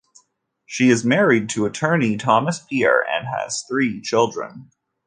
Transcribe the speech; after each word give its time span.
She 0.65 0.89
is 0.89 1.05
married 1.05 1.47
to 1.49 1.67
attorney 1.67 2.17
Thomas 2.17 2.57
Pier 2.59 3.05
and 3.07 3.27
has 3.27 3.63
three 3.69 4.01
children. 4.01 4.71